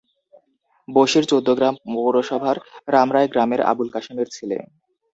বশির 0.87 1.23
চৌদ্দগ্রাম 1.29 1.75
পৌরসভার 1.85 2.57
রামরায় 2.87 3.29
গ্রামের 3.33 3.61
আবুল 3.71 3.87
কাশেমের 3.95 4.27
ছেলে। 4.35 4.57